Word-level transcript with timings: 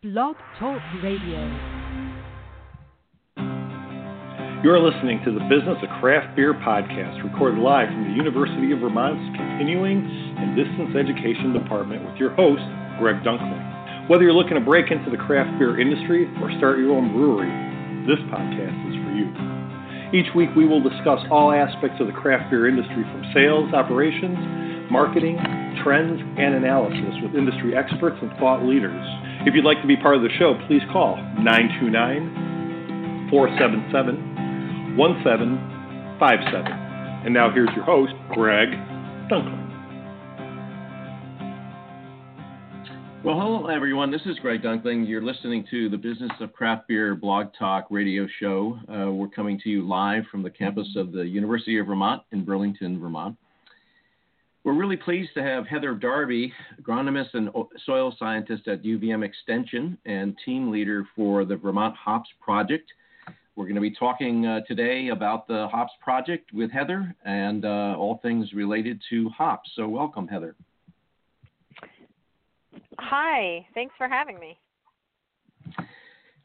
Blog 0.00 0.36
Talk 0.60 0.78
Radio. 1.02 1.42
You're 4.62 4.78
listening 4.78 5.18
to 5.26 5.34
the 5.34 5.42
Business 5.50 5.74
of 5.82 5.90
Craft 5.98 6.36
Beer 6.36 6.54
podcast, 6.54 7.18
recorded 7.26 7.58
live 7.58 7.88
from 7.90 8.06
the 8.06 8.14
University 8.14 8.70
of 8.70 8.78
Vermont's 8.78 9.18
Continuing 9.34 10.06
and 10.38 10.54
Distance 10.54 10.94
Education 10.94 11.50
Department 11.50 12.06
with 12.06 12.14
your 12.14 12.30
host, 12.38 12.62
Greg 13.02 13.26
Dunkling. 13.26 14.06
Whether 14.06 14.22
you're 14.22 14.38
looking 14.38 14.54
to 14.54 14.62
break 14.62 14.94
into 14.94 15.10
the 15.10 15.18
craft 15.18 15.58
beer 15.58 15.82
industry 15.82 16.30
or 16.38 16.46
start 16.62 16.78
your 16.78 16.94
own 16.94 17.10
brewery, 17.10 17.50
this 18.06 18.22
podcast 18.30 18.78
is 18.86 18.94
for 19.02 19.10
you. 19.18 19.26
Each 20.14 20.30
week, 20.38 20.54
we 20.54 20.62
will 20.62 20.78
discuss 20.78 21.26
all 21.26 21.50
aspects 21.50 21.98
of 21.98 22.06
the 22.06 22.14
craft 22.14 22.54
beer 22.54 22.70
industry 22.70 23.02
from 23.02 23.26
sales, 23.34 23.74
operations, 23.74 24.38
marketing, 24.94 25.42
trends, 25.82 26.20
and 26.38 26.54
analysis 26.54 27.14
with 27.22 27.34
industry 27.34 27.76
experts 27.76 28.16
and 28.20 28.30
thought 28.38 28.64
leaders. 28.64 29.04
If 29.46 29.54
you'd 29.54 29.64
like 29.64 29.80
to 29.82 29.86
be 29.88 29.96
part 29.96 30.16
of 30.16 30.22
the 30.22 30.30
show, 30.38 30.54
please 30.66 30.82
call 30.92 31.16
929 31.40 33.30
477 33.30 34.96
1757. 34.96 36.72
And 37.24 37.34
now 37.34 37.50
here's 37.50 37.70
your 37.74 37.84
host, 37.84 38.12
Greg 38.34 38.68
Dunkling. 39.30 39.68
Well, 43.24 43.38
hello, 43.38 43.66
everyone. 43.66 44.10
This 44.10 44.22
is 44.26 44.38
Greg 44.38 44.62
Dunkling. 44.62 45.06
You're 45.06 45.20
listening 45.22 45.66
to 45.70 45.88
the 45.88 45.96
Business 45.96 46.30
of 46.40 46.52
Craft 46.52 46.88
Beer 46.88 47.14
Blog 47.14 47.48
Talk 47.58 47.86
radio 47.90 48.26
show. 48.40 48.78
Uh, 48.88 49.10
we're 49.10 49.28
coming 49.28 49.60
to 49.64 49.68
you 49.68 49.86
live 49.86 50.22
from 50.30 50.42
the 50.42 50.50
campus 50.50 50.88
of 50.96 51.12
the 51.12 51.26
University 51.26 51.78
of 51.78 51.88
Vermont 51.88 52.22
in 52.32 52.44
Burlington, 52.44 53.00
Vermont. 53.00 53.36
We're 54.64 54.74
really 54.74 54.96
pleased 54.96 55.30
to 55.34 55.42
have 55.42 55.66
Heather 55.66 55.94
Darby, 55.94 56.52
agronomist 56.82 57.34
and 57.34 57.48
soil 57.86 58.14
scientist 58.18 58.66
at 58.68 58.82
UVM 58.82 59.24
Extension 59.24 59.96
and 60.04 60.36
team 60.44 60.70
leader 60.70 61.06
for 61.14 61.44
the 61.44 61.56
Vermont 61.56 61.94
Hops 61.96 62.28
Project. 62.40 62.90
We're 63.54 63.64
going 63.64 63.76
to 63.76 63.80
be 63.80 63.94
talking 63.94 64.46
uh, 64.46 64.60
today 64.66 65.08
about 65.08 65.46
the 65.48 65.68
Hops 65.70 65.92
Project 66.02 66.52
with 66.52 66.70
Heather 66.70 67.14
and 67.24 67.64
uh, 67.64 67.94
all 67.96 68.18
things 68.22 68.52
related 68.52 69.00
to 69.10 69.28
hops. 69.30 69.70
So, 69.74 69.88
welcome, 69.88 70.28
Heather. 70.28 70.54
Hi, 72.98 73.66
thanks 73.74 73.94
for 73.96 74.08
having 74.08 74.38
me. 74.38 74.58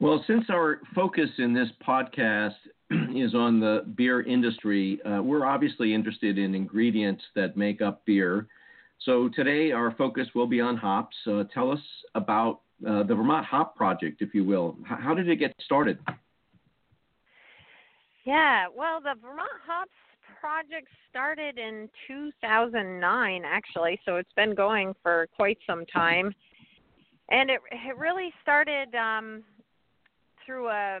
Well, 0.00 0.24
since 0.26 0.44
our 0.50 0.80
focus 0.94 1.30
in 1.38 1.54
this 1.54 1.68
podcast 1.86 2.54
is 3.14 3.34
on 3.34 3.60
the 3.60 3.84
beer 3.96 4.22
industry, 4.22 5.00
uh, 5.04 5.22
we're 5.22 5.46
obviously 5.46 5.94
interested 5.94 6.38
in 6.38 6.54
ingredients 6.54 7.22
that 7.34 7.56
make 7.56 7.80
up 7.80 8.04
beer. 8.04 8.48
So 9.04 9.28
today 9.28 9.72
our 9.72 9.92
focus 9.92 10.26
will 10.34 10.46
be 10.46 10.60
on 10.60 10.76
hops. 10.76 11.16
Uh, 11.26 11.44
tell 11.54 11.70
us 11.70 11.80
about 12.14 12.60
uh, 12.86 13.02
the 13.04 13.14
Vermont 13.14 13.46
Hop 13.46 13.76
Project, 13.76 14.22
if 14.22 14.34
you 14.34 14.44
will. 14.44 14.76
H- 14.82 14.98
how 15.00 15.14
did 15.14 15.28
it 15.28 15.36
get 15.36 15.54
started? 15.64 15.98
Yeah, 18.24 18.66
well, 18.76 19.00
the 19.00 19.14
Vermont 19.20 19.48
Hops 19.66 19.90
project 20.40 20.88
started 21.10 21.58
in 21.58 21.88
2009 22.06 23.42
actually 23.44 24.00
so 24.06 24.16
it's 24.16 24.32
been 24.36 24.54
going 24.54 24.94
for 25.02 25.28
quite 25.36 25.58
some 25.66 25.84
time 25.84 26.34
and 27.28 27.50
it 27.50 27.60
it 27.70 27.98
really 27.98 28.32
started 28.40 28.94
um 28.94 29.42
through 30.46 30.68
a 30.68 31.00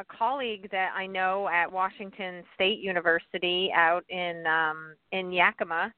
a 0.00 0.04
colleague 0.04 0.68
that 0.72 0.92
I 0.96 1.06
know 1.06 1.48
at 1.48 1.70
Washington 1.70 2.42
State 2.54 2.80
University 2.80 3.70
out 3.74 4.04
in 4.08 4.46
um 4.46 4.94
in 5.12 5.30
Yakima 5.30 5.92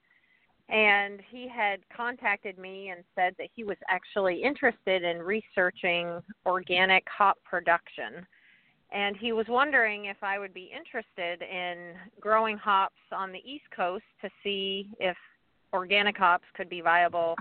and 0.68 1.20
he 1.30 1.48
had 1.48 1.80
contacted 1.94 2.58
me 2.58 2.88
and 2.88 3.04
said 3.14 3.34
that 3.38 3.48
he 3.54 3.62
was 3.62 3.76
actually 3.88 4.42
interested 4.42 5.04
in 5.04 5.18
researching 5.18 6.20
organic 6.46 7.04
hop 7.08 7.38
production 7.44 8.26
and 8.92 9.16
he 9.16 9.32
was 9.32 9.46
wondering 9.48 10.06
if 10.06 10.16
I 10.22 10.38
would 10.38 10.52
be 10.52 10.70
interested 10.76 11.42
in 11.42 11.94
growing 12.20 12.58
hops 12.58 13.00
on 13.12 13.32
the 13.32 13.38
East 13.38 13.64
Coast 13.74 14.04
to 14.20 14.28
see 14.42 14.90
if 14.98 15.16
organic 15.72 16.16
hops 16.16 16.44
could 16.54 16.68
be 16.68 16.80
viable 16.80 17.36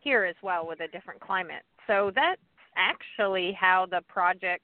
here 0.00 0.24
as 0.24 0.36
well 0.42 0.66
with 0.66 0.80
a 0.80 0.88
different 0.88 1.20
climate. 1.20 1.62
So 1.86 2.12
that's 2.14 2.40
actually 2.76 3.52
how 3.58 3.86
the 3.90 4.00
project 4.08 4.62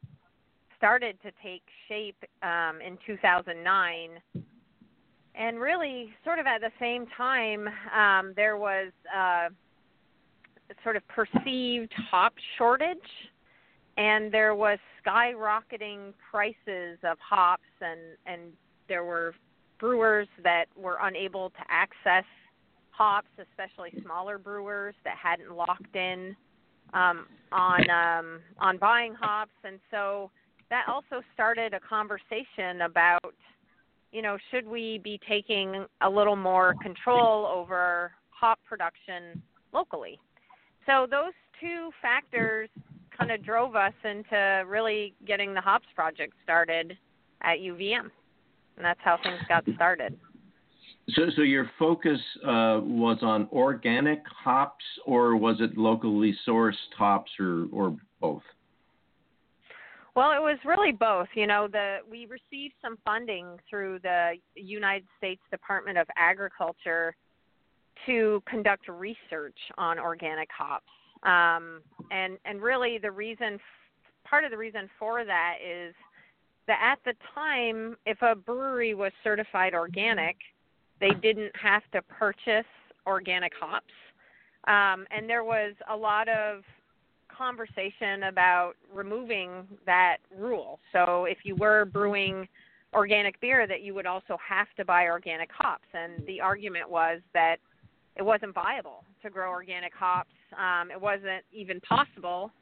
started 0.82 1.16
to 1.22 1.30
take 1.40 1.62
shape 1.86 2.16
um, 2.42 2.80
in 2.84 2.98
2009. 3.06 4.10
And 5.36 5.60
really, 5.60 6.08
sort 6.24 6.40
of 6.40 6.46
at 6.46 6.60
the 6.60 6.72
same 6.80 7.06
time, 7.16 7.68
um, 7.96 8.32
there 8.34 8.56
was 8.56 8.90
a 9.14 9.48
sort 10.82 10.96
of 10.96 11.06
perceived 11.06 11.92
hop 12.10 12.32
shortage 12.58 12.98
and 13.96 14.32
there 14.32 14.56
was 14.56 14.78
skyrocketing 15.06 16.12
prices 16.30 16.98
of 17.04 17.18
hops 17.20 17.62
and 17.80 18.00
and 18.24 18.40
there 18.88 19.04
were 19.04 19.34
brewers 19.78 20.26
that 20.42 20.64
were 20.76 20.96
unable 21.02 21.50
to 21.50 21.60
access 21.68 22.24
hops 22.90 23.28
especially 23.38 23.92
smaller 24.02 24.38
brewers 24.38 24.94
that 25.04 25.16
hadn't 25.22 25.54
locked 25.54 25.94
in 25.94 26.34
um 26.94 27.26
on 27.52 27.90
um 27.90 28.40
on 28.58 28.78
buying 28.78 29.14
hops 29.14 29.52
and 29.64 29.78
so 29.90 30.30
that 30.72 30.88
also 30.88 31.22
started 31.34 31.74
a 31.74 31.80
conversation 31.80 32.82
about 32.82 33.34
you 34.10 34.22
know 34.22 34.36
should 34.50 34.66
we 34.66 35.00
be 35.04 35.20
taking 35.28 35.86
a 36.00 36.10
little 36.10 36.36
more 36.36 36.74
control 36.82 37.46
over 37.46 38.12
hop 38.30 38.58
production 38.68 39.40
locally 39.72 40.18
so 40.86 41.06
those 41.08 41.32
two 41.60 41.90
factors 42.00 42.68
kind 43.16 43.30
of 43.30 43.44
drove 43.44 43.76
us 43.76 43.92
into 44.04 44.64
really 44.66 45.14
getting 45.26 45.54
the 45.54 45.60
hops 45.60 45.86
project 45.94 46.32
started 46.42 46.96
at 47.42 47.58
UVM, 47.58 48.10
and 48.76 48.84
that's 48.84 49.00
how 49.02 49.18
things 49.22 49.40
got 49.48 49.64
started. 49.74 50.18
So, 51.10 51.22
so 51.36 51.42
your 51.42 51.70
focus 51.78 52.18
uh, 52.44 52.80
was 52.82 53.18
on 53.22 53.48
organic 53.52 54.22
hops, 54.26 54.84
or 55.04 55.36
was 55.36 55.56
it 55.60 55.76
locally 55.76 56.34
sourced 56.46 56.74
hops, 56.96 57.30
or 57.38 57.66
or 57.72 57.96
both? 58.20 58.42
Well, 60.14 60.32
it 60.32 60.42
was 60.42 60.58
really 60.64 60.92
both. 60.92 61.28
You 61.34 61.46
know, 61.46 61.68
the 61.68 61.98
we 62.10 62.26
received 62.26 62.74
some 62.82 62.98
funding 63.04 63.58
through 63.68 64.00
the 64.02 64.34
United 64.54 65.06
States 65.16 65.40
Department 65.50 65.96
of 65.98 66.06
Agriculture 66.16 67.14
to 68.06 68.42
conduct 68.46 68.88
research 68.88 69.56
on 69.78 69.98
organic 69.98 70.48
hops 70.50 70.88
um, 71.22 71.80
and 72.10 72.38
and 72.44 72.60
really 72.60 72.98
the 72.98 73.10
reason, 73.10 73.58
part 74.24 74.44
of 74.44 74.50
the 74.50 74.56
reason 74.56 74.88
for 74.98 75.24
that 75.24 75.56
is 75.64 75.94
that 76.66 76.78
at 76.82 76.98
the 77.04 77.14
time, 77.34 77.96
if 78.06 78.20
a 78.22 78.34
brewery 78.34 78.94
was 78.94 79.12
certified 79.22 79.74
organic, 79.74 80.36
they 81.00 81.10
didn't 81.22 81.52
have 81.54 81.82
to 81.92 82.02
purchase 82.02 82.66
organic 83.06 83.52
hops, 83.58 83.92
um, 84.66 85.06
and 85.10 85.28
there 85.28 85.44
was 85.44 85.74
a 85.90 85.96
lot 85.96 86.28
of 86.28 86.62
conversation 87.42 88.24
about 88.28 88.74
removing 88.94 89.66
that 89.84 90.18
rule. 90.38 90.78
So 90.92 91.24
if 91.24 91.38
you 91.42 91.56
were 91.56 91.84
brewing 91.86 92.46
organic 92.94 93.40
beer, 93.40 93.66
that 93.66 93.82
you 93.82 93.94
would 93.94 94.06
also 94.06 94.38
have 94.48 94.68
to 94.76 94.84
buy 94.84 95.06
organic 95.06 95.50
hops, 95.50 95.88
and 95.92 96.24
the 96.26 96.40
argument 96.40 96.88
was 96.88 97.20
that 97.34 97.56
it 98.14 98.22
wasn't 98.22 98.54
viable 98.54 99.02
to 99.22 99.30
grow 99.30 99.50
organic 99.50 99.92
hops. 99.92 100.30
Um, 100.56 100.92
it 100.92 101.00
wasn't 101.00 101.42
even 101.52 101.80
possible, 101.80 102.52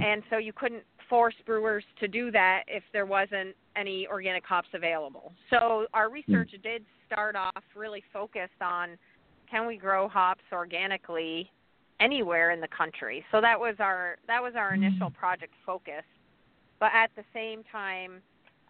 and 0.00 0.24
so 0.28 0.38
you 0.38 0.52
couldn't 0.52 0.82
force 1.08 1.36
brewers 1.44 1.84
to 2.00 2.08
do 2.08 2.32
that 2.32 2.64
if 2.66 2.82
there 2.92 3.06
wasn't 3.06 3.54
any 3.76 4.08
organic 4.08 4.44
hops 4.44 4.68
available. 4.74 5.32
So 5.50 5.86
our 5.94 6.10
research 6.10 6.50
mm. 6.58 6.62
did 6.64 6.84
start 7.06 7.36
off 7.36 7.62
really 7.76 8.02
focused 8.12 8.60
on 8.60 8.98
can 9.48 9.68
we 9.68 9.76
grow 9.76 10.08
hops 10.08 10.42
organically 10.52 11.48
anywhere 12.00 12.50
in 12.50 12.60
the 12.60 12.68
country. 12.68 13.24
So 13.32 13.40
that 13.40 13.58
was 13.58 13.76
our 13.78 14.16
that 14.26 14.42
was 14.42 14.54
our 14.56 14.74
initial 14.74 15.10
project 15.10 15.52
focus. 15.64 16.04
But 16.78 16.90
at 16.94 17.10
the 17.16 17.24
same 17.32 17.62
time, 17.72 18.20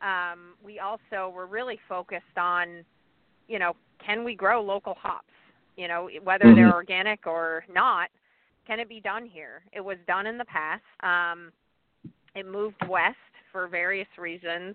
um, 0.01 0.55
we 0.65 0.79
also 0.79 1.31
were 1.35 1.47
really 1.47 1.79
focused 1.89 2.37
on, 2.37 2.85
you 3.49 3.59
know, 3.59 3.75
can 4.05 4.23
we 4.23 4.37
grow 4.37 4.63
local 4.63 4.95
hops? 4.95 5.27
you 5.77 5.89
know 5.89 6.09
whether 6.25 6.47
mm-hmm. 6.47 6.57
they're 6.57 6.75
organic 6.75 7.27
or 7.27 7.65
not 7.73 8.09
can 8.67 8.81
it 8.81 8.89
be 8.89 9.01
done 9.01 9.27
here 9.27 9.63
it 9.73 9.81
was 9.81 9.97
done 10.07 10.27
in 10.27 10.39
the 10.39 10.45
past 10.47 10.83
um 11.03 11.53
it 12.35 12.47
moved 12.47 12.77
west 12.89 13.17
for 13.53 13.69
various 13.69 14.09
reasons 14.19 14.75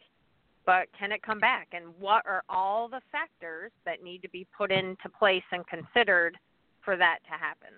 but 0.66 0.88
can 0.98 1.12
it 1.12 1.22
come 1.24 1.40
back 1.40 1.68
and 1.74 1.86
what 2.00 2.26
are 2.26 2.44
all 2.50 2.88
the 2.88 3.02
factors 3.12 3.72
that 3.86 4.04
need 4.04 4.22
to 4.22 4.30
be 4.30 4.48
put 4.56 4.72
into 4.72 5.10
place 5.18 5.44
and 5.52 5.66
considered 5.68 6.38
for 6.84 6.96
that 6.96 7.20
to 7.26 7.32
happen 7.32 7.70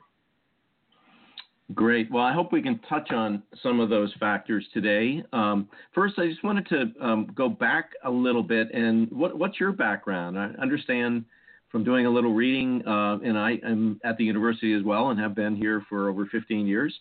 Great. 1.73 2.11
Well, 2.11 2.23
I 2.23 2.33
hope 2.33 2.51
we 2.51 2.61
can 2.61 2.77
touch 2.89 3.11
on 3.11 3.41
some 3.61 3.79
of 3.79 3.89
those 3.89 4.13
factors 4.19 4.65
today. 4.73 5.23
Um, 5.31 5.69
first, 5.95 6.19
I 6.19 6.27
just 6.27 6.43
wanted 6.43 6.67
to 6.67 6.91
um, 7.01 7.31
go 7.35 7.47
back 7.47 7.91
a 8.03 8.11
little 8.11 8.43
bit. 8.43 8.69
And 8.73 9.09
what, 9.11 9.37
what's 9.37 9.59
your 9.59 9.71
background? 9.71 10.37
I 10.37 10.49
understand 10.61 11.23
from 11.69 11.83
doing 11.83 12.05
a 12.05 12.09
little 12.09 12.33
reading, 12.33 12.85
uh, 12.85 13.17
and 13.23 13.37
I 13.37 13.59
am 13.65 13.99
at 14.03 14.17
the 14.17 14.25
university 14.25 14.73
as 14.73 14.83
well 14.83 15.09
and 15.09 15.19
have 15.19 15.35
been 15.35 15.55
here 15.55 15.83
for 15.89 16.09
over 16.09 16.25
15 16.25 16.67
years. 16.67 16.93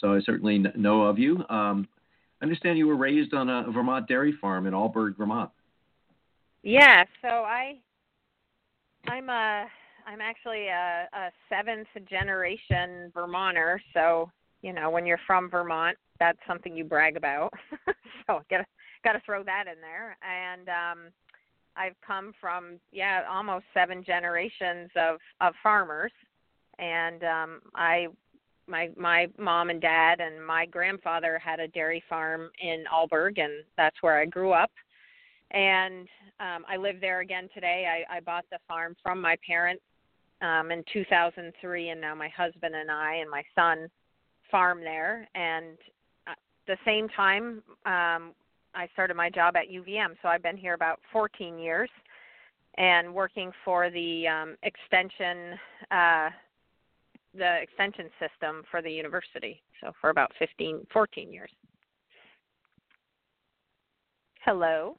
so 0.00 0.14
I 0.14 0.20
certainly 0.22 0.64
know 0.74 1.02
of 1.02 1.18
you. 1.18 1.44
Um, 1.48 1.86
I 2.40 2.44
understand 2.44 2.78
you 2.78 2.86
were 2.86 2.96
raised 2.96 3.34
on 3.34 3.48
a 3.48 3.70
Vermont 3.70 4.08
dairy 4.08 4.32
farm 4.40 4.66
in 4.66 4.74
Alburgh, 4.74 5.16
Vermont. 5.16 5.50
Yeah, 6.62 7.04
so 7.22 7.28
I 7.28 7.76
I'm 9.06 9.28
a 9.28 9.66
I'm 10.06 10.20
actually 10.20 10.68
a, 10.68 11.08
a 11.12 11.30
seventh 11.48 11.88
generation 12.08 13.10
Vermonter. 13.12 13.80
So 13.92 14.30
you 14.62 14.72
know, 14.72 14.90
when 14.90 15.06
you're 15.06 15.20
from 15.26 15.50
Vermont, 15.50 15.96
that's 16.18 16.38
something 16.46 16.76
you 16.76 16.84
brag 16.84 17.16
about. 17.16 17.52
so 18.26 18.38
I 18.38 18.40
gotta 18.50 18.66
gotta 19.04 19.20
throw 19.24 19.42
that 19.44 19.64
in 19.66 19.80
there. 19.80 20.16
And 20.22 20.68
um, 20.68 21.12
I've 21.76 21.94
come 22.06 22.32
from 22.40 22.80
yeah 22.92 23.22
almost 23.30 23.64
seven 23.74 24.02
generations 24.04 24.90
of 24.96 25.18
of 25.40 25.54
farmers, 25.62 26.12
and 26.78 27.22
um, 27.24 27.60
I 27.74 28.08
my 28.66 28.90
my 28.96 29.28
mom 29.38 29.70
and 29.70 29.80
dad 29.80 30.20
and 30.20 30.44
my 30.44 30.66
grandfather 30.66 31.38
had 31.38 31.60
a 31.60 31.68
dairy 31.68 32.02
farm 32.08 32.50
in 32.60 32.84
Alburgh, 32.92 33.38
and 33.38 33.64
that's 33.76 33.96
where 34.00 34.18
I 34.18 34.24
grew 34.24 34.52
up. 34.52 34.70
And 35.52 36.08
um, 36.40 36.64
I 36.68 36.76
live 36.76 36.96
there 37.00 37.20
again 37.20 37.48
today. 37.54 37.86
I, 37.86 38.16
I 38.16 38.20
bought 38.20 38.46
the 38.50 38.58
farm 38.66 38.96
from 39.00 39.20
my 39.20 39.36
parents 39.46 39.82
um, 40.42 40.70
in 40.70 40.84
2003, 40.92 41.88
and 41.90 42.00
now 42.00 42.14
my 42.14 42.28
husband 42.28 42.74
and 42.74 42.90
I 42.90 43.14
and 43.16 43.30
my 43.30 43.42
son 43.54 43.88
farm 44.50 44.80
there. 44.80 45.28
And 45.34 45.78
at 46.26 46.38
the 46.66 46.76
same 46.84 47.08
time, 47.08 47.62
um, 47.84 48.32
I 48.74 48.88
started 48.92 49.16
my 49.16 49.30
job 49.30 49.56
at 49.56 49.68
UVM, 49.68 50.16
so 50.22 50.28
I've 50.28 50.42
been 50.42 50.56
here 50.56 50.74
about 50.74 51.00
14 51.12 51.58
years 51.58 51.90
and 52.78 53.14
working 53.14 53.50
for 53.64 53.88
the 53.90 54.28
um, 54.28 54.56
extension 54.62 55.58
uh, 55.90 56.28
the 57.36 57.60
extension 57.60 58.08
system 58.18 58.62
for 58.70 58.82
the 58.82 58.90
university. 58.90 59.60
So 59.80 59.92
for 60.00 60.10
about 60.10 60.32
15, 60.38 60.86
14 60.92 61.32
years. 61.32 61.50
Hello. 64.40 64.96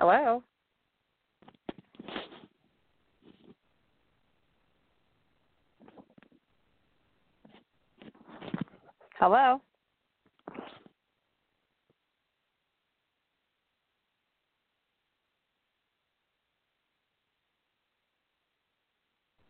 Hello. 0.00 0.44
Hello. 9.18 9.60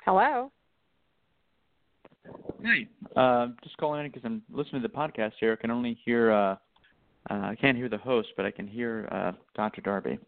Hello. 0.05 0.50
Hey. 2.62 2.89
Uh, 3.15 3.49
just 3.62 3.77
calling 3.77 4.00
in 4.00 4.11
because 4.11 4.25
I'm 4.25 4.41
listening 4.50 4.81
to 4.81 4.89
the 4.89 4.95
podcast 4.95 5.33
here. 5.39 5.53
I 5.53 5.56
can 5.56 5.71
only 5.71 5.99
hear, 6.06 6.31
uh, 6.33 6.56
uh, 7.29 7.35
I 7.35 7.55
can't 7.61 7.77
hear 7.77 7.91
the 7.91 7.99
host, 7.99 8.29
but 8.35 8.47
I 8.47 8.50
can 8.50 8.67
hear 8.67 9.06
uh, 9.12 9.33
Dr. 9.55 9.83
Darby. 9.83 10.19